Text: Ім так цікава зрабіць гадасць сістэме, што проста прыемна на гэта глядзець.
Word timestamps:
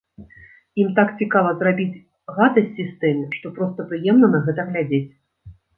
Ім 0.83 0.87
так 0.99 1.09
цікава 1.25 1.49
зрабіць 1.61 2.01
гадасць 2.39 2.75
сістэме, 2.81 3.31
што 3.39 3.55
проста 3.61 3.79
прыемна 3.95 4.35
на 4.35 4.39
гэта 4.49 4.61
глядзець. 4.73 5.07